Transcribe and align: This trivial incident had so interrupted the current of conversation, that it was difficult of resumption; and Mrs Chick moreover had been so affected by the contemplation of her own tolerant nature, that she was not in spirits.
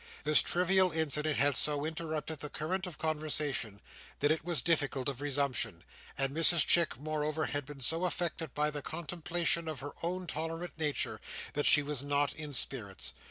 This 0.23 0.41
trivial 0.41 0.91
incident 0.91 1.37
had 1.37 1.55
so 1.55 1.85
interrupted 1.85 2.39
the 2.39 2.49
current 2.49 2.87
of 2.87 2.97
conversation, 2.97 3.79
that 4.19 4.31
it 4.31 4.43
was 4.43 4.63
difficult 4.63 5.07
of 5.07 5.21
resumption; 5.21 5.83
and 6.17 6.35
Mrs 6.35 6.65
Chick 6.65 6.97
moreover 6.97 7.45
had 7.45 7.67
been 7.67 7.81
so 7.81 8.05
affected 8.05 8.51
by 8.55 8.71
the 8.71 8.81
contemplation 8.81 9.67
of 9.67 9.79
her 9.81 9.91
own 10.01 10.25
tolerant 10.25 10.75
nature, 10.75 11.21
that 11.53 11.67
she 11.67 11.83
was 11.83 12.01
not 12.01 12.33
in 12.33 12.51
spirits. 12.51 13.13